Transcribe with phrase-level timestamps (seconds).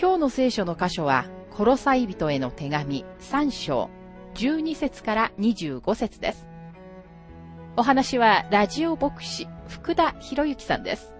[0.00, 3.90] 今日の聖書の箇所は、コロサイ人への手紙3章
[4.32, 6.48] 12節から25節です。
[7.76, 11.14] お話はラジオ牧師福田博之さんです。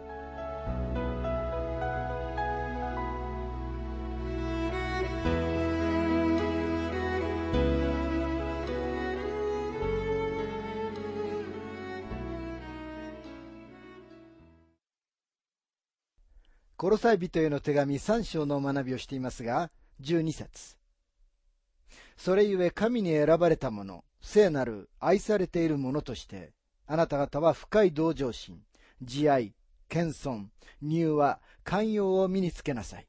[16.80, 20.78] コロサイ人への手紙3章の学びをしていますが、12節
[22.16, 26.54] それゆえ神に選ばれた者、聖なる愛されている者として、
[26.86, 28.62] あなた方は深い同情心、
[29.02, 29.52] 慈愛、
[29.90, 30.46] 謙遜、
[30.82, 33.06] 柔和、寛容を身につけなさい。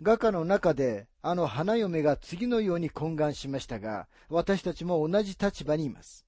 [0.00, 6.24] 画家の中であの花嫁が次のように懇願しましたが、私たちも同じ立場にいます。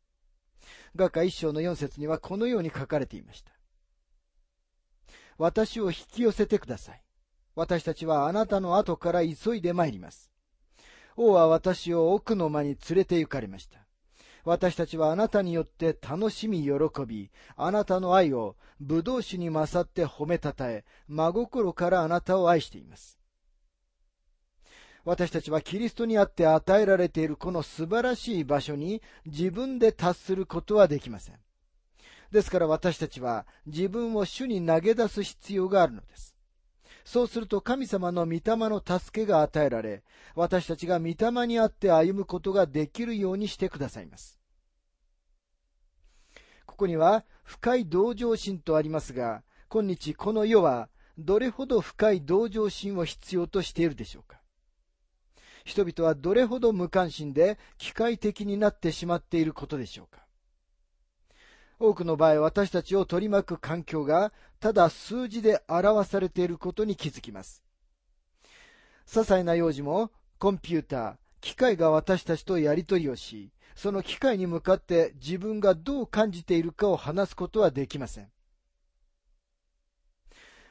[0.94, 3.59] 画家一章の四節にはこのように書かれていました。
[5.40, 7.02] 私を引き寄せてください。
[7.54, 10.30] 私たちはあなたの後から急いで参ります。
[11.16, 13.78] 王は私を奥の間に連れて行かれました。
[14.44, 16.72] 私たちはあなたによって楽しみ喜
[17.06, 23.18] び、あなたの愛を葡萄酒に勝って褒めたたえ、真心からあなたを愛しています。
[25.06, 31.36] 私たちはキリストにあって与えられているこの素晴らしい場所に自分で達することはできません。
[32.30, 36.36] ですから私たちは自分を主に投げ出す必要があるのです。
[37.04, 40.02] そうすると神様の御霊の助けが与えられ、
[40.34, 44.38] 私たちが御霊にあって歩むことができるようにしてくださいます。
[46.66, 54.40] ここには深い同情心とありますが、今日この世はどれほど深い同情心を必要としているでしょうか
[55.64, 60.24] 人々はどれほど無関心で機械的になってしまっていることでしょうか
[61.80, 67.64] 多くの場合私たちを取り巻く環境がただ数字で表されていることに気づきます。
[69.06, 78.28] 些細な用事もコンピューター、機械が私たちとやり取りをし、その機械に向かって自分がどう感じているかを話すことはできません。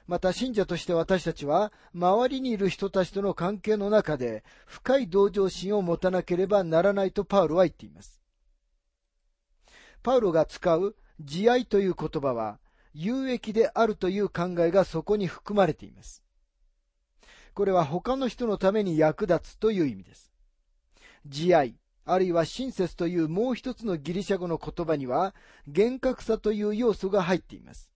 [0.06, 8.19] また信者として私たちは周りにいる人たちとの関係の中で深い同情心を持たなければならないとパウロは言っています。
[10.02, 12.60] パウロが使う慈愛という言葉は、
[12.94, 16.24] 有益であるという考えがそこに含まれています。
[17.54, 20.32] これは他の人のために役立つという意味です。
[21.26, 25.36] 慈愛、あるいは親切というもう一つのギリシャ語の言葉には、
[25.68, 27.92] 厳格さという要素が入っています。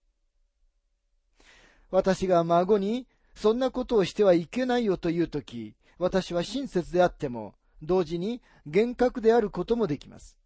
[1.90, 10.38] 私が孫に、そんなことをしてはいけないよというとき、私は親切であっても、同時に厳格であることもできます。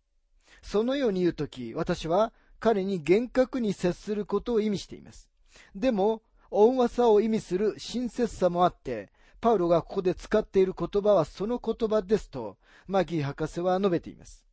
[0.62, 5.30] そのように言うとき、私は彼に厳格に接することを意味しています。
[5.74, 9.10] でも、温和さを意味する親切さもあって、
[9.40, 14.44] パウロがここで使っている言葉はその言葉ですと、マギー博士は述べています。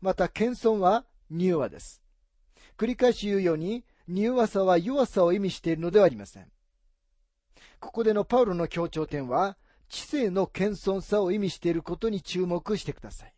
[0.00, 2.02] また、謙遜は柔和です。
[2.76, 6.52] 繰り返し言うように、柔和さは弱さを意味しているのではありません。
[7.80, 9.56] ここでのパウロの強調点は、
[9.88, 13.34] 知性の謙遜さを意味していることに注目してください。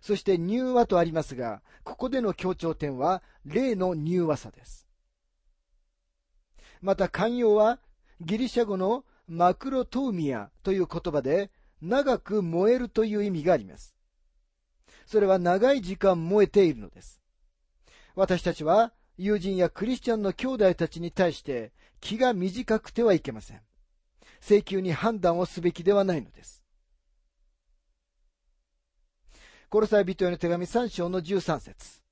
[0.00, 4.88] そして柔和とありますが、ここでの強調点は、霊の柔和さです。
[6.80, 7.78] また寛容は、
[8.20, 11.50] ギリシャ語のマクロトウミアという言葉で、
[11.80, 13.94] 長く燃えるという意味があります。
[15.06, 17.20] それは長い時間燃えているのです。
[18.14, 23.60] 私たちは友人やクリスチャンの兄弟たちに対して気が短くてはいけません。
[24.42, 26.64] 請求に判断をすべきではないのです。
[29.70, 32.02] コロサイ人への手紙3章の13節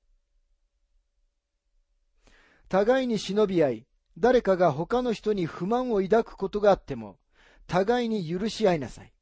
[2.69, 3.87] 互いに忍び合い、
[4.17, 7.19] 誰かが他の人に不満を抱くことがあっても、
[7.67, 9.13] 互いに許し合いなさい。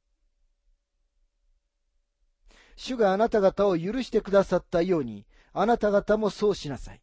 [2.75, 7.01] 主があなた方を許してくださったように、あなた方もそうしなさい。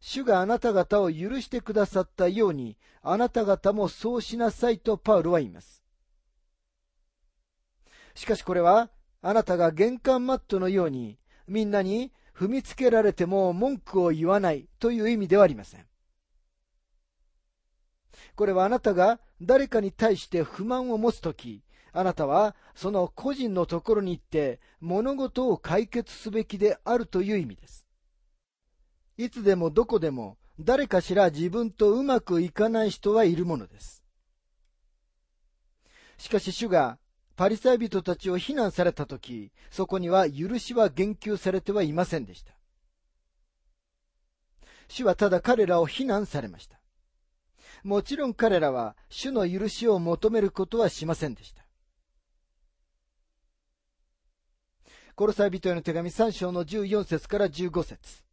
[0.00, 5.82] 主があなた方を許してくださったように、あなた方もそうしなさいとパウロは言います。
[8.14, 8.90] しかしこれは、
[9.22, 15.86] あなたが玄関マットのように、みんなに踏みつけられても文句を言わないという意味ではありません。
[18.36, 27.87] これはあなたが誰かに対して不満を持つとき、あなたはその個人のところに行って物事を解決すべきであるという意味です。
[29.18, 34.04] いつでもどこでも誰かしら自分とうまくいかない人はいるものです。
[36.18, 36.98] しかし主が
[37.36, 42.54] パリサイ人たちを非難されたとき、そこには許しは言及されてはいませんでした。
[44.88, 46.80] 主はただ彼らを非難されました。
[47.82, 51.64] もちろん彼らは主の許しを求めることはしませんでした。
[55.16, 58.27] コロサイ人への手紙3章の14節から15節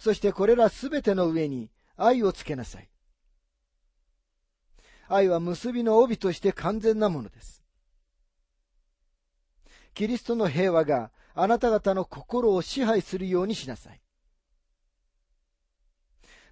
[0.00, 1.68] そしてこれらすべての上に
[1.98, 2.88] 愛をつけなさい。
[5.08, 7.62] 愛は結びの帯として完全なものです。
[9.92, 14.00] キリストの平和があなた方の心を支配するようにしなさい。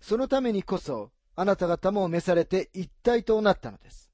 [0.02, 4.10] そのためにこそ、あなた方も召されて一体となったのです。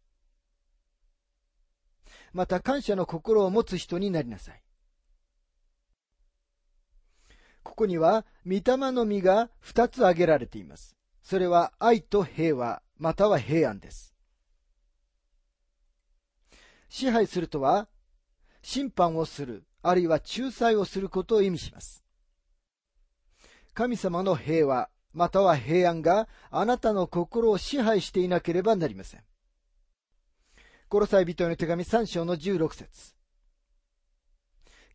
[2.33, 4.64] また感謝の心を持つ人になりなさい。
[7.65, 8.63] ここには、御霊
[8.93, 10.95] の実が二つ挙げられています。
[11.23, 14.15] それは愛と平和、または平安です。
[16.89, 17.89] 支配するとは、
[18.63, 22.05] 審判をする、あるいは仲裁をすることを意味します。
[23.73, 29.25] 神様の平和、または平安があなたの心を支配していなければなりません。
[30.89, 33.15] コロサイ人への手紙3章の16節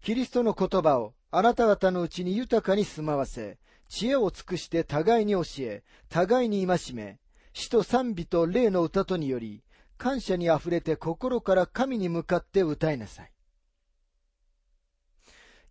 [0.01, 7.19] キリストの言葉をあなた方のうちに豊かに住まわせ、知恵を尽くして互いに教え、互いに戒め、
[7.53, 9.63] 死と賛美と霊の歌とにより、
[9.97, 13.31] 感謝にあふれて心から神に向かって歌いなさい。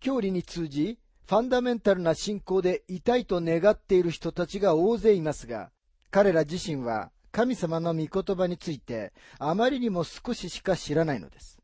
[0.01, 5.71] 教理に通じ、ファンダメンタルな信仰でいたいと願っている人たちが大勢いますが、
[6.11, 11.59] 彼ら自身は神様の御言葉についてあまりにも少ししか知らないのです。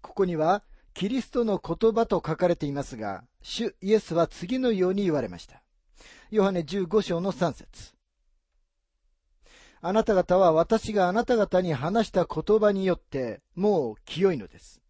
[0.00, 0.62] ここには
[0.96, 5.62] キリストの言葉と書かれていますが、主イエスは次のように言われました。
[6.30, 7.92] ヨハネ15章の3節
[9.82, 14.80] あなた方は私があなた方に話した言葉によってもう清いのです。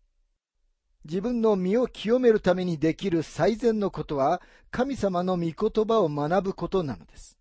[1.05, 7.37] 自分の身を清めるためにできる最善のことは神様の御言葉を学ぶことなのです。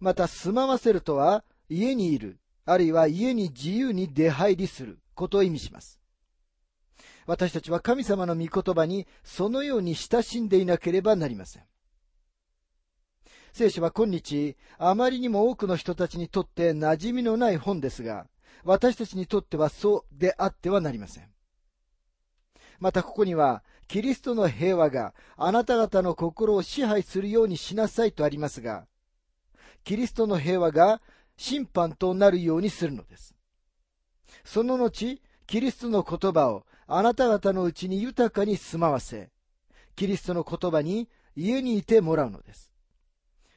[0.00, 2.36] また住まわせるとは家にいる、
[2.66, 6.03] あるいは家に自由に出入りすることを意味します。
[7.26, 11.62] 私たちは神様の御言葉にそのように親しんでいなければなりません。
[13.52, 18.26] 聖書は今日、あまりにも多くの人たちにとって馴染みのない本ですが、
[18.64, 21.28] 私たちにとってはそうであってはなりません。
[22.80, 28.86] またここには、キリストの平和があなた方の心を支配するようにしなさいとありますが、
[29.84, 31.00] キリストの平和が
[31.36, 33.34] 審判となるようにするのです。
[34.44, 39.30] その後、キリストの言葉をあなた方のうちに豊かに住まわせ、
[39.96, 42.70] キリストの言葉に家にいてもらうのです。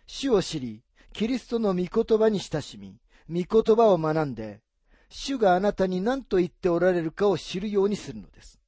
[0.05, 2.98] 主を知り、キリストの御言葉に親しみ、
[3.29, 4.62] 御言葉を学んで、
[5.10, 8.60] 主があなたに何と言っておられるかを知るようにするのです。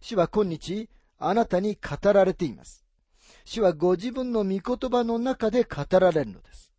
[0.00, 0.88] 主は今日、
[1.18, 2.84] あなたに語られています。
[3.44, 6.72] 主はご自分の御言葉の中で語られるのです。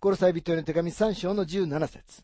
[0.00, 2.22] コロサイ人への手紙3章の17節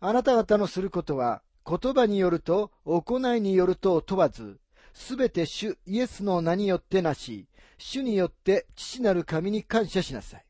[0.00, 4.60] あなた方のすることは、言葉によると、行いによると問わず、
[4.94, 7.46] すべて主イエスの名によってなし、
[7.78, 10.44] 主によって父なる神に感謝しなさい。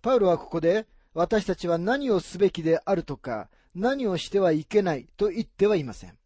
[0.00, 6.16] パウロはここで、私たちは何をすべきであるとか、何をしてはいけないと言ってはいません。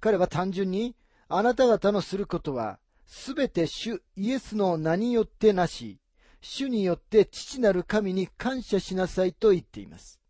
[0.00, 0.96] 彼は単純に、
[1.28, 5.98] あなた方のすることは、すべて主イエスの名によってなし、
[6.40, 10.20] 主によって父なる神に感謝しなさいと言っています。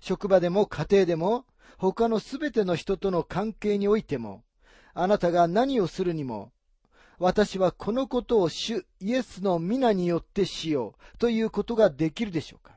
[0.00, 1.46] 職場でも家庭でも、
[1.78, 4.44] 他のすべての人との関係においても、
[4.94, 6.52] あなたが何をするにも、
[7.18, 12.76] 私はこのことを主イエスの皆によってしようということができるでしょうか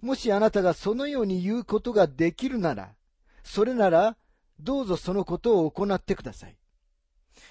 [0.00, 2.94] もしあなたがそのように言うことができるなら、
[3.42, 4.16] それなら、
[4.60, 6.56] どうぞそのことを行ってください。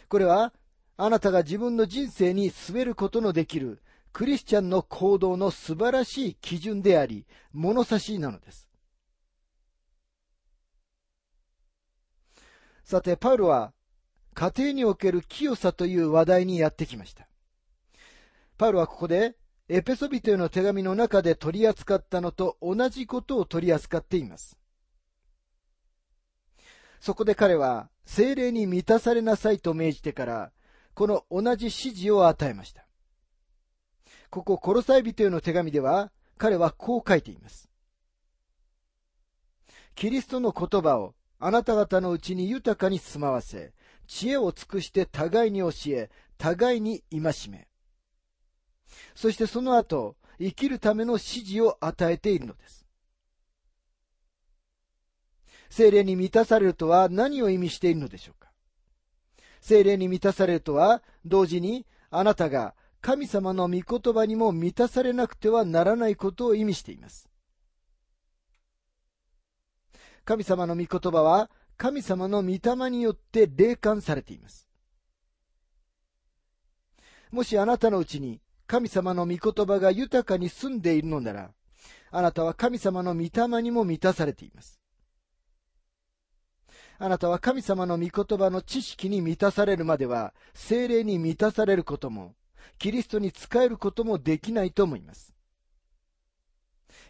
[0.08, 0.54] これは、
[0.96, 3.82] あなたが自分の人生に据えることのできる
[4.12, 8.70] クリスチャンの行動の素晴らしい基準であり、物差しなのです。
[12.84, 13.74] さて、パウロは
[14.36, 17.28] 家庭における清さという話題にやってきました。
[18.58, 19.36] パウロはここで
[19.70, 24.60] エペソビトへの手紙の中で取り扱ったのと同じことを取り扱っています。
[27.00, 30.52] そこで彼は精霊に満たされなさいと命じてから、
[30.94, 32.86] この同じ指示を与えました。
[34.30, 37.70] ここ、コロサイ人への手紙では、彼はこう書いています。
[39.96, 43.74] キリストの言葉をあなた方のうちに豊かに住まわせ、
[44.08, 47.68] 知恵を尽くして互いに教え、互いに戒め。
[49.16, 52.88] そしてその後、生きるための指示を与えているのです。
[55.70, 58.43] 精霊に満たされるとは何を意味しているのでしょうか？
[59.64, 67.30] 精霊に満たされるとは、同時にあなたが神様の御言葉にも満たされなくてはならないことを意味しています。
[70.26, 74.68] 神様の御言葉は神様の御霊によって霊感されています。
[77.32, 81.52] もしあなたのうちに神様の御言葉が豊かに住んでいるのなら、
[82.12, 84.83] あなたは神様の御霊にも満たされています。
[87.00, 92.36] あなたは神様の御言葉の知識に満たされるまでは、精霊に満たされることも、
[92.78, 95.34] キリストに仕えることもできないと思います。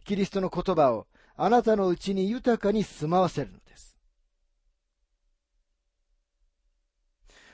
[0.05, 3.97] キリストの言葉をあなたのうちに豊かに住まわせるのです。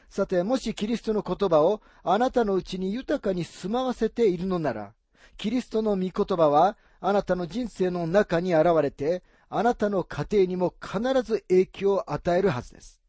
[0.09, 4.93] さて、もしキリストの言葉をあなたのうちに豊かに住まわせているのなら、
[5.37, 13.01] キリストの御言葉はあなたの人生の中に現れて、あなたの家庭にも必ず影響を与えるはずです。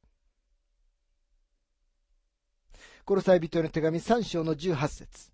[3.04, 5.32] コロサイ人への手紙3章の18節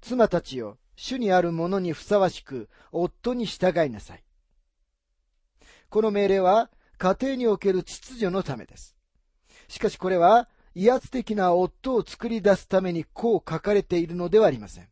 [0.00, 4.22] 妻たちよ、主にあるものにふさわしく、夫に従いなさい。
[5.88, 8.96] この命令は、家庭における秩序のためです。
[9.68, 14.88] しかしこれは、威圧的な夫を作り出すためにこう書かれているのではありません。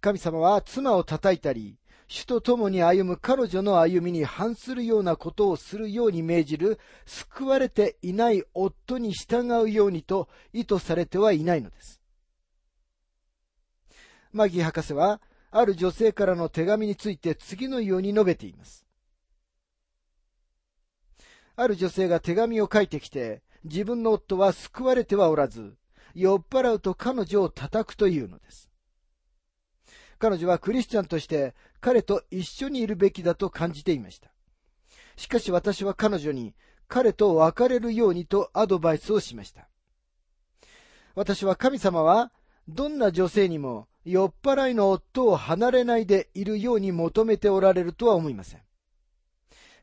[0.00, 12.00] 神様は妻を叩いたり、主と共に歩む彼女の歩みに反するようなことをするように命じる、救われていない夫に従うようにと意図されてはいないのです。
[14.32, 15.20] マギ博士は、
[15.50, 18.84] ある女性からの手紙について次のように述べています。
[21.56, 25.76] ある女性が手紙を書いてきて、自分の夫は救われてはおらず、
[26.14, 28.73] 酔っ払うと彼女を叩くというのです。
[30.24, 34.30] 彼女はクリスチャンとして彼と一緒にいるべきだと感じていました。
[35.16, 36.54] しかし私は彼女に
[36.88, 39.68] 彼と別れるようにとアドバイスをしました。
[41.14, 42.32] 私は神様は
[42.68, 48.62] どんな女性にも酔っ払いの夫を離れないでいるように求めておられるとは思いません。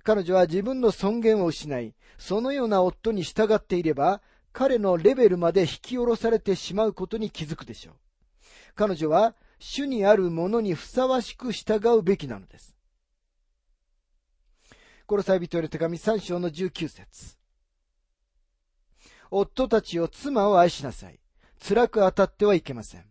[0.02, 7.96] 彼女は自分の尊厳を失い、そのような夫に従っていれば、彼のレベルまで引き下ろされてしまうことに気づくでしょう。
[8.74, 12.76] 彼女は主にあるものにふさわしく従うべきなのです。
[15.06, 17.38] この際人への手紙3章の19節
[19.30, 21.20] 夫たちを妻を愛しなさい。
[21.64, 23.06] 辛く当たってはいけません。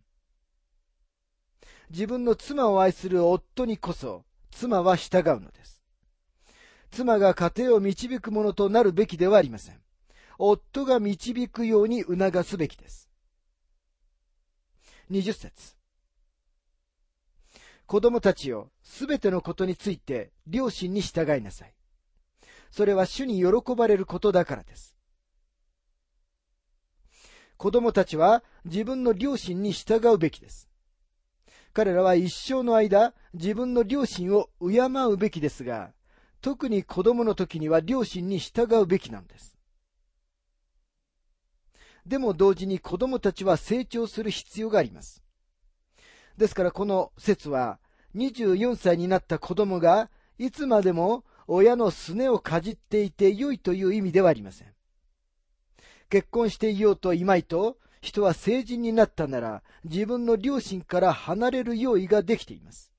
[1.89, 5.81] 自分の妻を愛する夫にこそ、妻は従うのです。
[6.91, 9.79] 妻が家庭を導くものとなるべきではありません。
[10.37, 13.09] 夫が導くように促すべきです。
[15.09, 15.80] 20節
[17.91, 21.73] 子供たちをすべてのことについて両親に従いなさい。
[22.71, 24.95] それは主に喜ばれることだからです。
[27.57, 30.69] 子供たちは自分の両親に従うべきです。
[31.73, 35.91] 彼らは一生の間、自分の両親を敬うべきですが、
[36.39, 39.57] 特に子供の時には両親に従うべきなのです。
[42.05, 45.21] でも同時に子供たちは成長する必要があります。
[46.37, 47.80] ですからこの説は、
[48.15, 54.67] 24歳になった子供が、いつまでも親のすねをかじっていて良いという意味ではありません。
[56.09, 62.91] 結婚していようといまいと、人は成人になったなら、自分の両親から離れる用意ができています。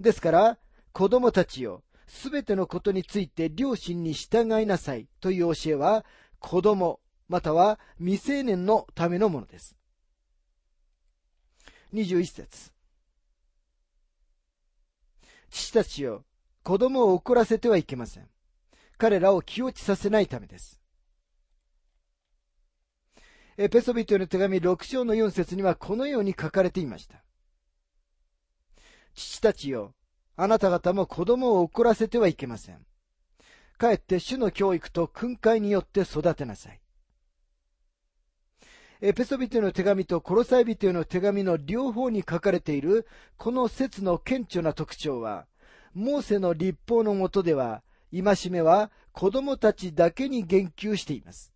[0.00, 0.58] ですから、
[0.92, 6.04] 子供たちよ、すべてのことについて両親に従いなさいという教えは、
[6.38, 9.76] 子供、または未成年のためのものです。
[11.94, 12.77] 21節
[15.50, 16.24] 父たちよ、
[16.62, 18.28] 子供を怒らせてはいけません。
[18.98, 20.80] 彼らを気落ちさせないためです。
[23.56, 27.24] エペソビトへの手紙6章の4節にはこのように書かれていました。
[29.14, 29.94] 父たちよ、
[30.36, 32.86] あなた方も子供を怒らせてはいけません。
[33.76, 36.80] かえって主の教育と訓戒によって育てなさい。
[39.00, 45.46] エペソビテの手紙とコロサイビテの手紙の両方に書かれているこの説の顕著な特徴は、
[45.94, 51.52] モーセの立法のもとでは、戒めは子供たちだけに言及しています。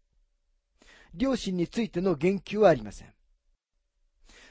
[1.14, 3.12] 両親についての言及はありません。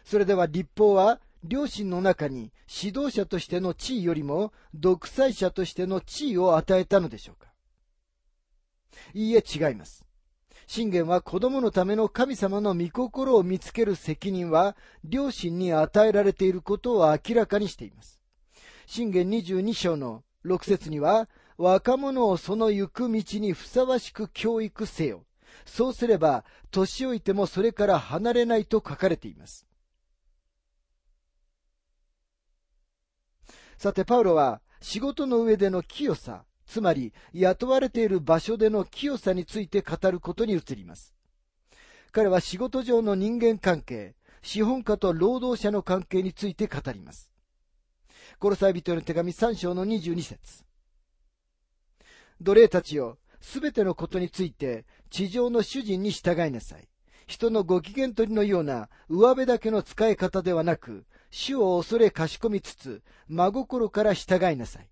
[0.04, 7.52] それでは立法は両親の中に指導者としての地位よりも独裁者としての地位を与えたのでしょうか
[9.14, 10.06] いいえ違います。
[10.74, 18.22] 信玄は子供のための神様の御心を見つける責任は両親に与えられていることを明らかにしています。
[18.86, 25.26] 信玄22章の6節には若者をその行く道にふさわしく教育せよ。
[25.66, 29.68] そうすれば年老いてもそれから離れないと書かれています。
[33.78, 41.14] さて、パウロは仕事の上での清さ、つまり雇われている場所での清さについて語ることに移ります。
[42.14, 47.30] 彼は仕事上の人間関係、資本家と労働者の関係について語ります。
[48.40, 50.64] コロサイ人の手紙3章の22節
[52.40, 56.88] 奴隷たちよ、すべてのことについて地上の主人に従いなさい。
[57.28, 64.91] 人のご機嫌取りのような上辺だけの使い方ではなく、主を恐れかしこみつつ、真心から従いなさい。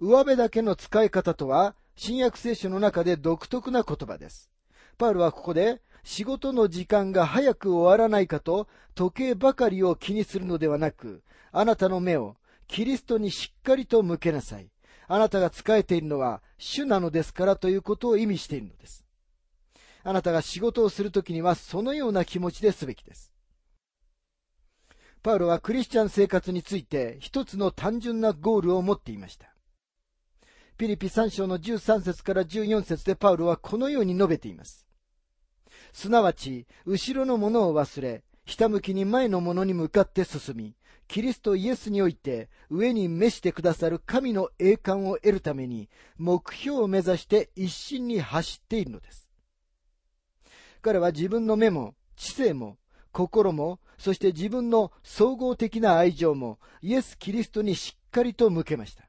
[0.00, 4.50] 上辺だけの使い方とは、新約聖書の中で独特な言葉です。
[4.96, 12.36] パウルはここで、仕事の時間が早く終わらないかと、時計ばかりを気にするのではなく、あなたの目を
[12.66, 14.70] キリストにしっかりと向けなさい。
[15.08, 19.04] あなたが仕えているのは主なのですからということを意味しているのです。
[20.04, 23.32] あなたが仕事をするときにはそのような気持ちですべきです。
[25.22, 29.57] パウロはクリスチャン生活について一つの単純なゴールを持っていました。
[30.78, 34.86] ピリピ3章の13節から14節でパウロはこのように述べています。
[35.92, 40.76] すなわち、後ろのものを忘れ、ひたむきに前のものに向かって進み、
[41.08, 49.28] キリストイエスにおいて上に召してくださる神の栄冠を得るために目標を目指して一心に走っているのです。
[50.80, 52.78] 彼は自分の目も知性も
[53.10, 59.07] 心もそして自分の総合的な愛情もイエス・キリストにしっかりと向けました。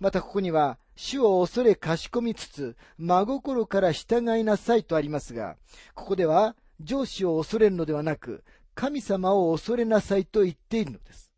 [0.00, 5.56] またここには、主を恐れかしこみつつ、真心から従いなさいとありますが、
[5.94, 11.32] ここでは、上司を恐れるのではなく、神様を恐れなさいと言っているのです。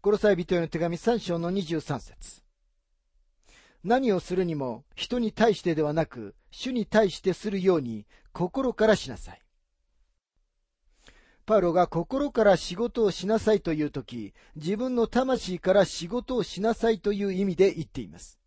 [0.00, 2.42] コロサイ人への手紙3章の23節
[3.84, 9.42] 何をするにも人に対してではなく、主に対してするように心からしなさい。
[11.50, 18.38] パロが心から仕事をしなさいというとき、自分の魂から仕事をしなさいという意味で言っています。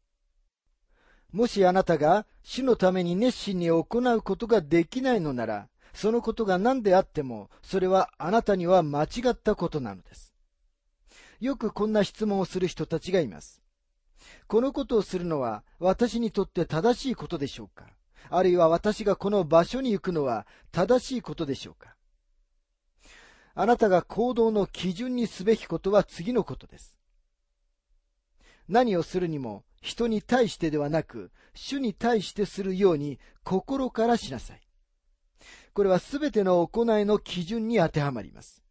[1.34, 10.34] もしあなたが主のために熱心に行うことができないのなら、そのことが何であっても、それはあなたには間違ったことなのです。
[11.42, 13.62] よくこんな質問をする人たちがいます。
[14.48, 17.84] このことをするのは私にとって正しいことでしょうか？
[18.30, 21.98] あるいは私がこの場所に行くのは正しいことでしょうか？
[23.56, 26.98] あなたが行動の基準にすべきことは次のことです。
[28.68, 34.62] 何をするにも人に対してではなく、主に対してするように心からしなさい。
[35.74, 38.64] これはすべての行いの基準に当てはまります。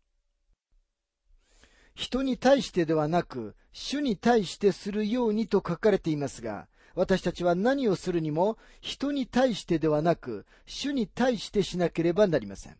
[1.95, 12.77] 人に対してではなく、主に対してするようにと書かれていますが、私たちは何をするにも人に対してではなく、主に対してしなければなりません。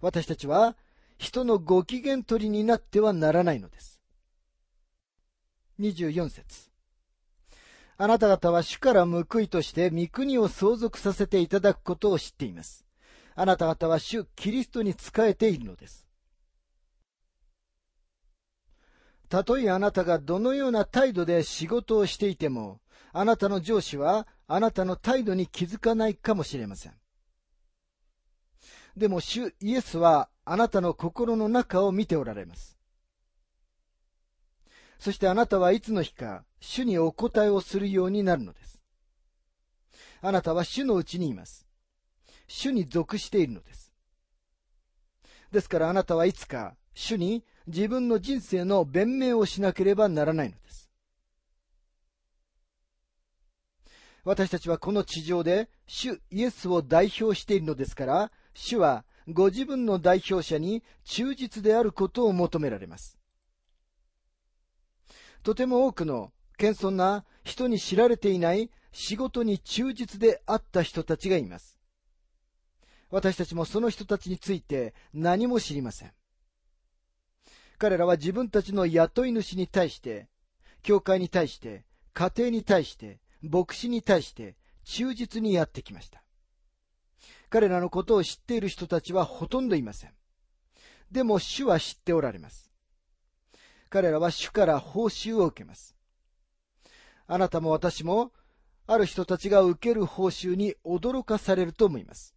[0.00, 0.76] 私たちは
[1.18, 4.00] 人のご機嫌取りになってはならないのです。
[5.80, 6.70] 24節
[7.96, 12.86] あなた方は主から報いとして御国を相続させていただくことを知っています。
[13.34, 16.06] あなた方は主キリストに仕えているのです。
[19.28, 22.80] たとえあなたがどのような態度で仕事をしていても、
[23.12, 26.94] あなたの上司はあなたの態度に気づかないかもしれません。
[28.96, 32.78] でも主イエスはあなたの心の中を見ておられます。
[34.98, 38.80] そしてあなたはいつの日か主にお答えをするようになるのです。
[40.22, 41.66] あなたは主のうちにいます。
[42.46, 43.92] 主に属しているのです。
[45.52, 50.90] ですからあなたはいつか主に自分の人生の弁明をしなければならないのです。
[54.24, 63.18] 私たちはこの地上で主イエスを代表しているのですから、主はご自分の代表者に忠実であることを求められます。
[65.42, 71.78] とても多くの謙遜な人に知られていない仕事に忠実であった人たちがいます。
[73.10, 76.12] 私たちもその人たちについて何も知りません。
[77.76, 80.28] 彼らは自分たちの雇い主に対して、
[80.82, 86.22] 教会に対して、家庭に対して、牧師に対して忠実にやってきました。
[87.50, 90.12] 彼らのことを知っている人たちはほとんどいません。
[91.10, 92.70] でも主は知っておられます。
[93.88, 95.96] 彼らは主から報酬を受けます。
[97.26, 98.32] あなたも私も、
[98.86, 102.34] ある人たちが受ける報酬に驚かされると思います。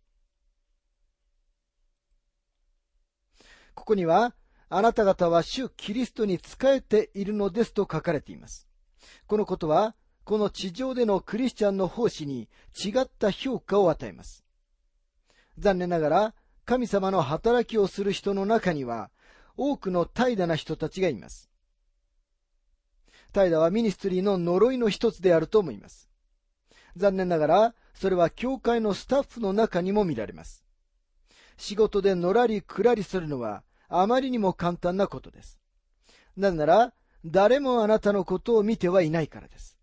[3.74, 4.34] ここには、
[4.70, 8.68] あなた方は主キリストに仕えているのですと書かれています。
[9.28, 14.46] このことは、この地上でのクリスチャンの奉仕に違った評価を与えます。
[15.58, 16.36] 残念ながら、
[16.66, 19.10] 神様の働きをする人の中には、
[19.58, 21.50] 多くの怠惰な人たちがいます。
[23.34, 26.10] 怠惰はミニストリーの呪いの一つであると思います。
[26.96, 30.66] 残念ながら、それは教会のスタッフの中にも見られます。
[31.58, 35.60] 仕事でのらりくらりするのはあまりにも簡単なことです。
[36.36, 39.78] なぜなら、誰もあなたのことを見てはいないからです。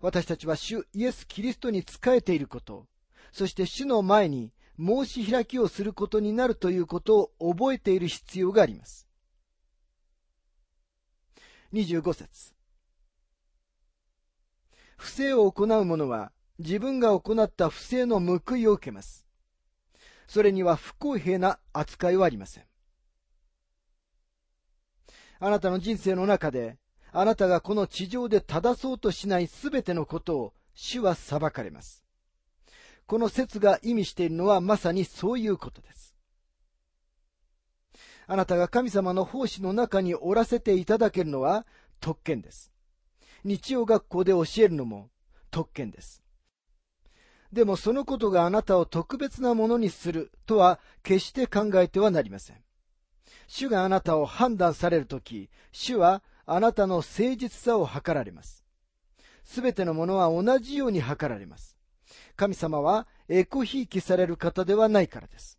[0.00, 2.86] 私たちは主イエス・キリストに仕えていること、
[3.32, 9.08] そして主の前に申し開きをすることになるということを覚えている必要があります。
[11.72, 12.54] 25節
[14.96, 19.26] 不正を行う者は自分が行った不正の報いを受けます。
[20.26, 22.64] それには不公平な扱いはありません。
[25.40, 26.78] あなたの人生の中で、
[27.12, 32.04] あなたがこの地上で正そうとしないすべてのことを主は裁かれます。
[33.08, 36.14] この説が意味しているのはまさにそういうことです。
[38.26, 41.66] あなたが神様の奉仕の中におらせていただけるのは
[42.00, 42.70] 特権です。
[43.44, 45.08] 日曜学校で教えるのも
[45.50, 46.22] 特権です。
[47.50, 52.58] でもそのことがあなたを特別なものにするとは決して考えてはなりません。
[53.46, 58.66] 主があなたを判断されるとき、主はあなたの誠実さを図られます。
[59.44, 61.77] すべてのものは同じように図られます。
[62.36, 65.58] 神様はエコひいきされる方ではないからです。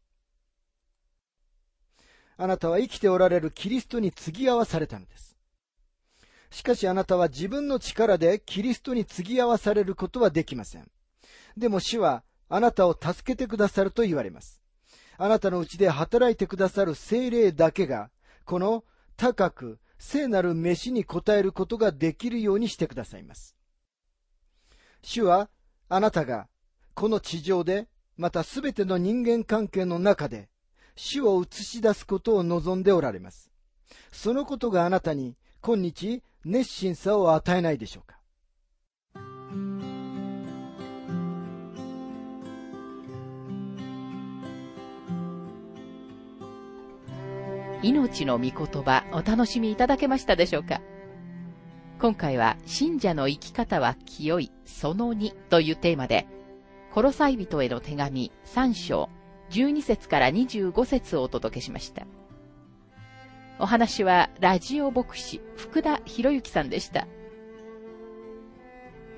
[2.37, 5.37] あなたは生きておられるキリストに継ぎ合わされたのです。
[6.51, 10.89] しかしあなたは自分の力でキリストに継ぎ合わされることはできません。
[11.57, 14.61] でも主はあなたを助けてくださると言われます。
[15.17, 18.09] あなたのうちで働いてくださる精霊だけが、
[18.45, 18.85] この
[19.17, 23.55] 高く聖なる飯に応えることができるようにしてくださいます。
[25.01, 25.49] 主は
[25.91, 26.47] あなたが
[26.93, 30.49] この地上で、またすべての人間関係の中で、
[30.95, 33.51] 主を映し出すことを望んでおられます。
[34.11, 38.19] そのことがあなたに今日熱心さを与えないでしょうか。
[47.81, 50.81] 命の御言葉お楽しみいただけましたでしょうか？
[51.99, 56.27] 今回は信者の生き方は清いその2というテーマで
[56.93, 59.09] コロサイ人への手紙3章
[59.49, 62.07] 12節から25節をお届けしました。
[63.59, 67.05] お話はラジオ牧師福田博之さんでした。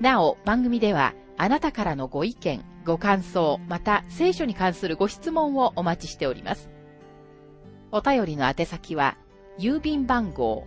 [0.00, 6.68] なお、番組ではあなたからのご意見、ご感想、また聖書に関するご質問をお待ちしております。
[7.92, 9.16] お便りの宛先は、
[9.60, 10.66] 郵便番号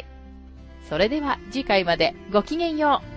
[0.91, 3.10] それでは次回までごきげんよう。